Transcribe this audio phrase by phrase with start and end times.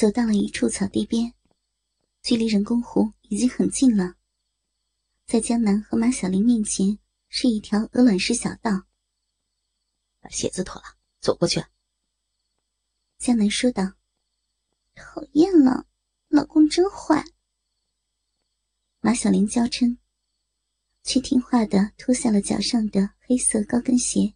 [0.00, 1.34] 走到了一处草地边，
[2.22, 4.14] 距离人工湖已经很近了。
[5.26, 6.98] 在江南和马小玲面前
[7.28, 8.86] 是一条鹅卵石小道。
[10.18, 11.62] 把鞋子脱了，走过去。
[13.18, 13.92] 江南说道
[14.96, 15.86] ：“讨厌了，
[16.28, 17.22] 老公真坏。”
[19.00, 19.98] 马小玲娇嗔，
[21.02, 24.32] 却听话的脱下了脚上的黑色高跟鞋，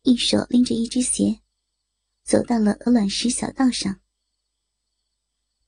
[0.00, 1.42] 一手拎着一只鞋。
[2.28, 4.02] 走到了鹅卵石小道上，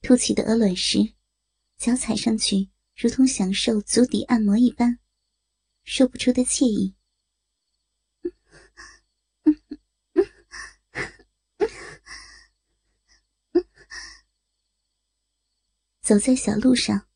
[0.02, 1.14] 凸起的鹅卵石，
[1.78, 4.98] 脚踩上去如同享受足底按摩一般，
[5.84, 6.94] 说不出的惬意。
[16.02, 17.08] 走在小路上，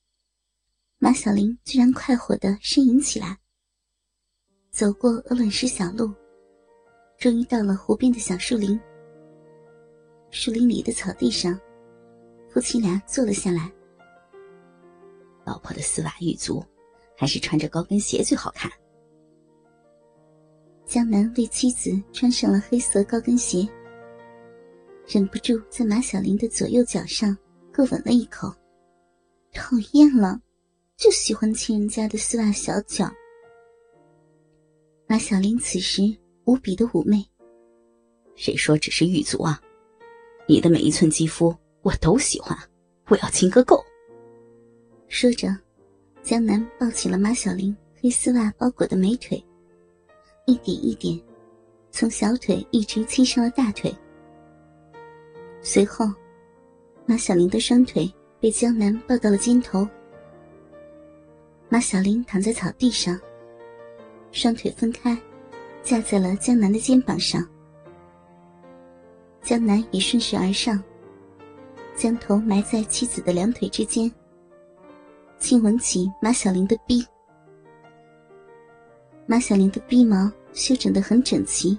[0.97, 3.41] 马小玲居然快活的呻吟起来。
[4.71, 6.15] 走过鹅卵石小路，
[7.19, 8.81] 终于到了湖边的小树林。
[10.35, 11.57] 树林里的草地上，
[12.51, 13.73] 夫妻俩坐了下来。
[15.47, 16.61] 老婆的丝袜玉足，
[17.17, 18.69] 还是穿着高跟鞋最好看。
[20.85, 23.65] 江南为妻子穿上了黑色高跟鞋，
[25.07, 27.39] 忍不住在马小玲的左右脚上
[27.73, 28.53] 各吻了一口。
[29.53, 30.41] 讨厌了，
[30.97, 33.09] 就喜欢亲人家的丝袜小脚。
[35.07, 36.03] 马小玲此时
[36.45, 37.25] 无比的妩媚。
[38.35, 39.61] 谁说只是玉足啊？
[40.47, 42.57] 你的每一寸肌肤我都喜欢，
[43.09, 43.83] 我要亲个够。
[45.09, 45.49] 说着，
[46.23, 49.43] 江南抱起了马小玲黑丝袜包裹的美腿，
[50.47, 51.19] 一点一点，
[51.91, 53.95] 从小腿一直亲上了大腿。
[55.63, 56.07] 随后，
[57.07, 59.89] 马小玲的双腿被江南抱到了肩头。
[61.71, 63.19] 马小玲躺在草地上，
[64.31, 65.17] 双腿分开，
[65.83, 67.43] 架在了江南的肩膀上。
[69.45, 70.83] 江南也顺势而上，
[71.95, 74.11] 将头埋在妻子的两腿之间，
[75.39, 77.07] 亲吻起马小玲的臂。
[79.27, 81.79] 马小玲的臂毛修整的很整齐，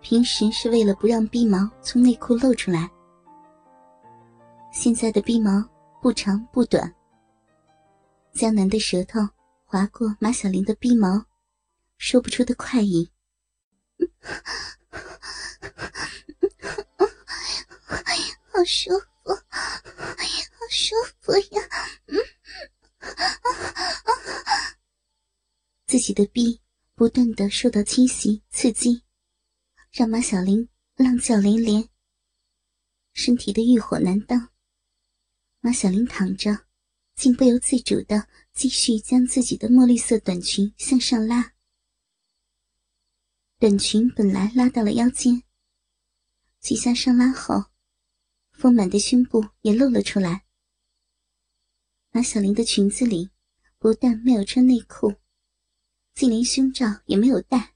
[0.00, 2.88] 平时是为了不让臂毛从内裤露出来，
[4.72, 5.68] 现在的臂毛
[6.00, 6.94] 不长不短。
[8.32, 9.18] 江南的舌头
[9.64, 11.24] 划过马小玲的臂毛，
[11.98, 13.10] 说不出的快意。
[18.62, 18.90] 好舒
[19.24, 21.68] 服，好舒服呀！
[22.06, 22.16] 嗯
[25.84, 26.60] 自己的臂
[26.94, 29.02] 不断的受到侵袭刺激，
[29.90, 31.88] 让马小玲浪叫连连，
[33.14, 34.50] 身体的欲火难当。
[35.58, 36.66] 马小玲躺着，
[37.16, 41.52] 竟不由自主的继续将自己的墨绿色短裙向上拉。
[43.58, 45.42] 短裙本来拉到了腰间。
[46.60, 47.71] 几下上拉后，
[48.62, 50.44] 丰满的胸部也露了出来。
[52.12, 53.28] 马小玲的裙子里
[53.80, 55.12] 不但没有穿内裤，
[56.14, 57.74] 竟连胸罩也没有戴。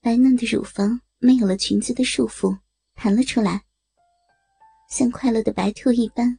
[0.00, 2.58] 白嫩的乳房没有了裙子的束缚，
[2.96, 3.62] 弹了出来，
[4.90, 6.36] 像快乐的白兔一般，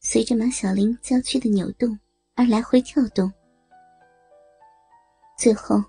[0.00, 1.98] 随着马小玲娇躯的扭动
[2.34, 3.32] 而来回跳动。
[5.38, 5.82] 最后。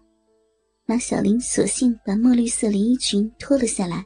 [0.86, 4.06] 马小玲索性把墨绿色连衣裙脱了下来，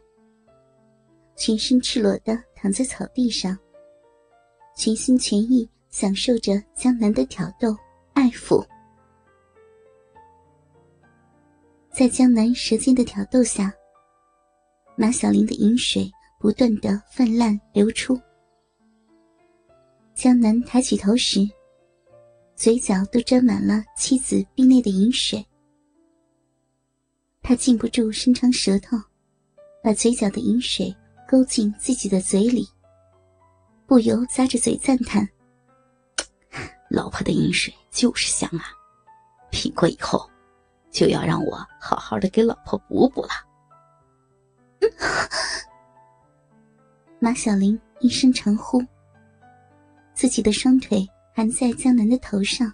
[1.44, 3.57] 全身赤裸的躺在草地上，
[4.78, 7.75] 全心全意享受着江南的挑逗
[8.13, 8.63] 爱抚。
[11.91, 13.74] 在江南舌尖的挑逗下，
[14.96, 16.07] 马小玲的饮水
[16.40, 18.16] 不断的泛滥流出。
[20.14, 21.40] 江南抬起头时，
[22.55, 25.44] 嘴角都沾满了妻子臂内的饮水。
[27.41, 28.96] 他禁不住伸长舌头，
[29.84, 30.96] 把嘴角的饮水
[31.32, 32.68] 勾进自己的嘴里，
[33.88, 35.26] 不由咂着嘴赞叹
[36.92, 38.66] ：“老婆的饮水就是香啊！
[39.50, 40.30] 品过以后，
[40.92, 43.30] 就要让我好好的给老婆补补了。
[47.18, 48.86] ”马小玲一声长呼，
[50.14, 52.70] 自己的双腿含在江南的头上，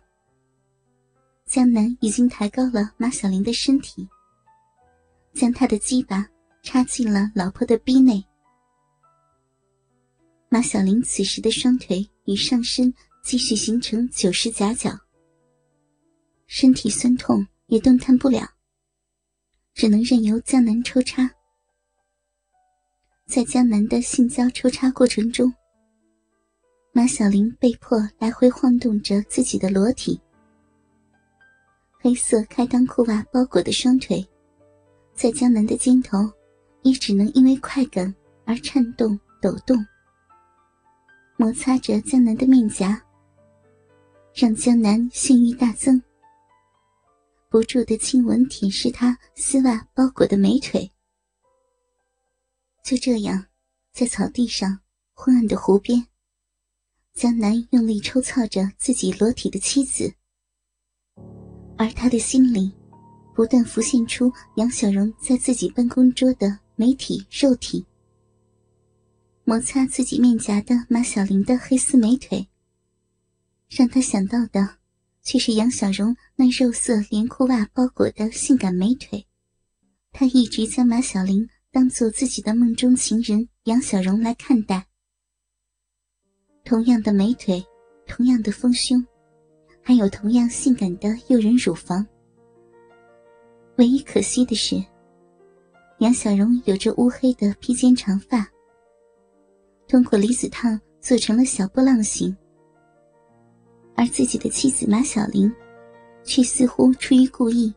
[1.46, 4.10] 江南已经抬高了马小玲的身体。
[5.32, 6.28] 将他的鸡巴
[6.64, 8.26] 插进了老婆的逼内，
[10.50, 14.98] 马小玲此时的双腿与上身继续形成九十夹角，
[16.46, 18.50] 身体酸痛也动弹不了，
[19.74, 21.30] 只能任由江南抽插。
[23.26, 25.54] 在江南的性交抽插过程中，
[26.94, 30.18] 马小玲被迫来回晃动着自己的裸体，
[32.00, 34.26] 黑色开裆裤袜包裹的双腿，
[35.14, 36.20] 在江南的肩头，
[36.84, 38.16] 也只能因为快感
[38.46, 39.86] 而颤动抖动。
[41.40, 43.00] 摩擦着江南的面颊，
[44.34, 46.02] 让江南性欲大增，
[47.48, 50.92] 不住的亲吻舔舐他丝袜包裹的美腿。
[52.84, 53.46] 就这样，
[53.94, 54.80] 在草地上
[55.14, 56.08] 昏暗的湖边，
[57.14, 60.12] 江南用力抽操着自己裸体的妻子，
[61.78, 62.74] 而他的心里，
[63.36, 67.86] 不断浮现出杨小荣在自己办公桌的美体肉体。
[69.50, 72.46] 摩擦自己面颊的马小玲的黑丝美腿，
[73.70, 74.76] 让他想到的
[75.24, 79.26] 却是杨小荣那肉色连裤袜包裹的性感美腿。
[80.12, 84.86] 他一直将马小玲当做自己的梦中情人杨小荣来看待。
[86.66, 87.66] 同样的美腿，
[88.06, 89.02] 同样的丰胸，
[89.82, 92.06] 还有同样性感的诱人乳房。
[93.78, 94.76] 唯一可惜的是，
[96.00, 98.46] 杨小荣有着乌黑的披肩长发。
[99.88, 102.36] 通过离子烫做成了小波浪形，
[103.96, 105.52] 而自己的妻子马小玲，
[106.24, 107.74] 却似乎出于故意，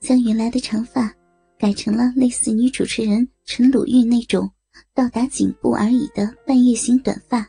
[0.00, 1.14] 将原来的长发
[1.56, 4.50] 改成了类似女主持人陈鲁豫那种
[4.92, 7.48] 到达颈部而已的半月形短发。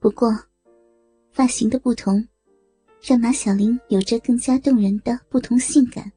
[0.00, 0.36] 不过，
[1.30, 2.26] 发型的不同，
[3.00, 6.10] 让马小玲有着更加动人的不同性感，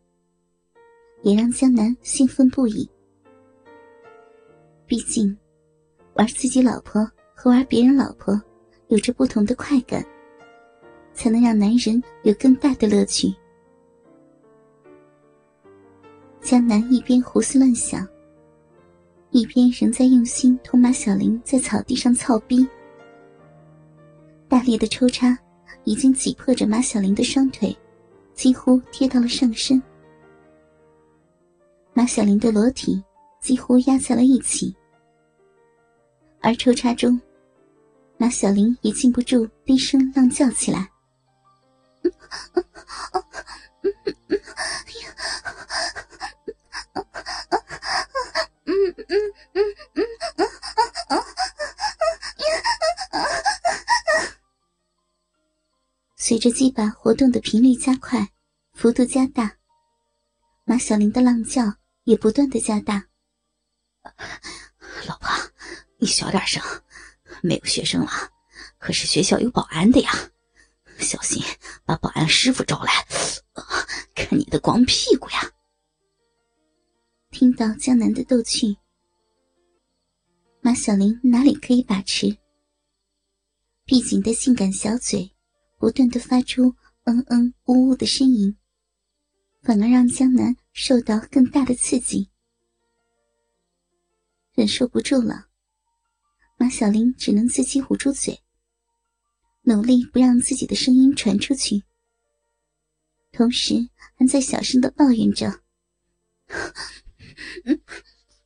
[1.22, 2.90] 也让江南兴奋不已。
[4.92, 5.34] 毕竟，
[6.16, 8.38] 玩自己老婆和玩别人老婆
[8.90, 10.06] 有着不同的快感，
[11.14, 13.34] 才能让男人有更大的乐趣。
[16.42, 18.06] 江南一边胡思乱想，
[19.30, 22.68] 一边仍在用心同马小玲在草地上操逼。
[24.50, 25.40] 大力的抽插
[25.86, 27.74] 已经挤破着马小玲的双腿，
[28.34, 29.82] 几乎贴到了上身。
[31.94, 33.02] 马小玲的裸体
[33.40, 34.76] 几乎压在了一起。
[36.42, 37.20] 而抽插中，
[38.18, 40.90] 马小玲也禁不住低声浪叫起来。
[56.18, 58.28] 随着鸡巴活动的频率加快，
[58.74, 59.52] 幅度加大，
[60.64, 61.64] 马小玲的浪叫
[62.06, 63.11] 也不断的加大。
[66.02, 66.64] 你小点声，
[67.44, 68.10] 没有学生了，
[68.80, 70.12] 可是学校有保安的呀，
[70.98, 71.40] 小心
[71.86, 72.92] 把保安师傅招来，
[74.16, 75.52] 看你的光屁股呀！
[77.30, 78.76] 听到江南的逗趣，
[80.62, 82.36] 马小玲哪里可以把持？
[83.86, 85.32] 闭紧的性感小嘴
[85.78, 88.58] 不断的发出嗯嗯呜呜的呻吟，
[89.62, 92.32] 反而让江南受到更大的刺激，
[94.56, 95.50] 忍受不住了。
[96.62, 98.40] 马小玲只能自己捂住嘴，
[99.64, 101.82] 努力不让自己的声音传出去，
[103.32, 105.64] 同时还在小声的抱怨着：“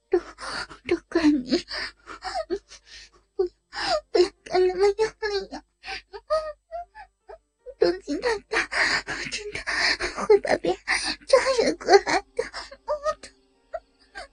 [0.09, 0.17] 都
[0.87, 1.57] 都怪你，
[3.35, 3.45] 不
[4.11, 5.05] 不要干那么用
[5.41, 5.61] 力呀！
[7.77, 8.65] 动静太大，
[9.29, 9.59] 真的
[10.25, 10.79] 会把别人
[11.27, 12.45] 抓惹过来的，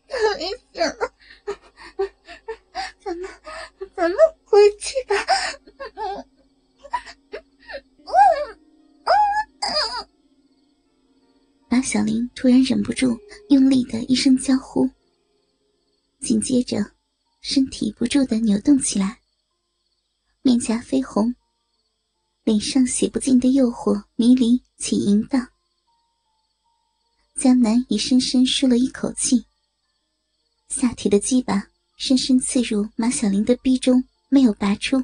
[0.06, 1.12] 太危险了。”
[12.42, 13.16] 突然忍不住
[13.50, 14.90] 用力的一声娇呼，
[16.20, 16.84] 紧接着
[17.40, 19.20] 身体不住的扭动起来，
[20.42, 21.32] 面颊绯红，
[22.42, 25.46] 脸上写不尽的诱惑、迷离且淫荡。
[27.37, 29.44] 江南也深深舒了一口气，
[30.68, 31.68] 下体的鸡巴。
[31.96, 35.00] 深深刺入马小玲的逼中，没有拔出。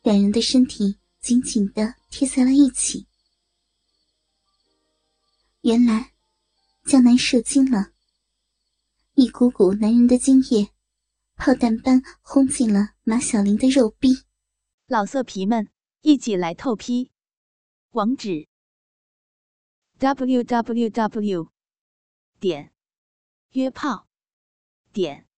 [0.00, 3.06] 两人的身体紧紧的贴在了一起。
[5.62, 6.12] 原来，
[6.84, 7.92] 江南射精了，
[9.14, 10.72] 一股股男人的精液，
[11.36, 14.24] 炮弹般轰进了马小玲的肉壁。
[14.86, 17.12] 老色皮们，一起来透批！
[17.90, 18.48] 网址
[19.98, 21.52] ：w w w.
[22.40, 22.72] 点
[23.52, 24.08] 约炮。
[24.92, 25.28] 点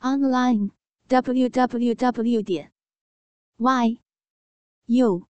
[0.00, 0.72] online
[1.08, 2.72] www 点
[3.56, 4.02] y
[4.84, 5.26] u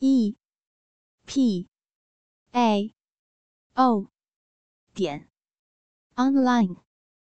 [0.00, 0.36] e
[1.24, 1.68] p
[2.50, 2.95] a
[3.76, 4.08] o
[4.94, 5.28] 点
[6.16, 6.85] online。